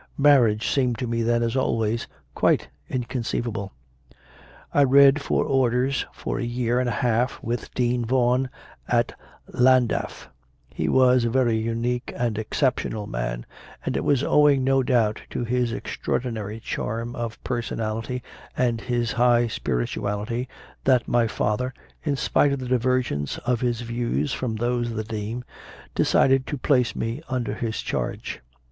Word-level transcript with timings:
Marriage 0.17 0.67
seemed 0.67 0.97
to 0.97 1.05
me 1.05 1.21
then, 1.21 1.43
as 1.43 1.55
always, 1.55 2.07
quite 2.33 2.67
inconceivable. 2.89 3.71
7. 4.09 4.17
I 4.73 4.83
read 4.83 5.21
for 5.21 5.45
Orders 5.45 6.07
for 6.11 6.39
a 6.39 6.43
year 6.43 6.79
and 6.79 6.89
a 6.89 7.03
half 7.05 7.39
with 7.43 7.71
Dean 7.75 8.03
Vaughan 8.05 8.49
at 8.87 9.13
LlandafT. 9.53 10.25
He 10.73 10.89
was 10.89 11.23
a 11.23 11.29
very 11.29 11.55
unique 11.55 12.11
and 12.15 12.39
exceptional 12.39 13.05
man, 13.05 13.45
and 13.85 13.95
it 13.95 14.03
was 14.03 14.23
owing 14.23 14.63
no 14.63 14.81
doubt 14.81 15.21
to 15.29 15.43
his 15.45 15.71
extraordinary 15.71 16.59
charm 16.59 17.15
of 17.15 17.37
personality 17.43 18.23
and 18.57 18.81
his 18.81 19.11
high 19.11 19.45
spirituality 19.45 20.49
that 20.83 21.07
my 21.07 21.27
father, 21.27 21.75
in 22.03 22.15
spite 22.15 22.51
of 22.51 22.57
the 22.57 22.65
30 22.65 22.73
CONFESSIONS 22.79 23.37
OF 23.37 23.37
A 23.37 23.39
CONVERT 23.43 23.55
divergence 23.59 23.61
of 23.61 23.61
his 23.61 23.81
views 23.81 24.33
from 24.33 24.55
those 24.55 24.89
of 24.89 24.97
the 24.97 25.03
Dean, 25.03 25.45
decided 25.93 26.47
to 26.47 26.57
place 26.57 26.95
me 26.95 27.21
under 27.29 27.53
his 27.53 27.79
charge. 27.83 28.41